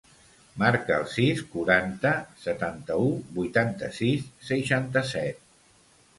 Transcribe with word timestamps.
Marca 0.61 0.95
el 1.01 1.03
sis, 1.15 1.43
quaranta, 1.51 2.13
setanta-u, 2.47 3.13
vuitanta-sis, 3.37 4.27
seixanta-set. 4.51 5.47